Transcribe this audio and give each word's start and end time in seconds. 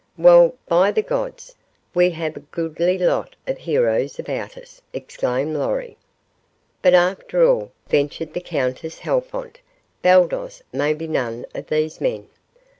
"Well, 0.17 0.55
by 0.67 0.89
the 0.89 1.03
gods, 1.03 1.55
we 1.93 2.09
have 2.09 2.35
a 2.35 2.39
goodly 2.39 2.97
lot 2.97 3.35
of 3.45 3.59
heroes 3.59 4.17
about 4.17 4.57
us," 4.57 4.81
exclaimed 4.93 5.55
Lorry. 5.55 5.95
"But, 6.81 6.95
after 6.95 7.47
all," 7.47 7.71
ventured 7.87 8.33
the 8.33 8.41
Countess 8.41 8.97
Halfont, 9.01 9.59
"Baldos 10.01 10.63
may 10.73 10.95
be 10.95 11.07
none 11.07 11.45
of 11.53 11.67
these 11.67 12.01
men." 12.01 12.27